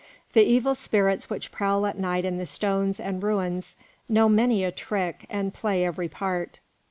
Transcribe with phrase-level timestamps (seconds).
[0.33, 3.75] "The evil spirits which prowl at night in the stones and ruins
[4.09, 6.59] know many a trick and play every part."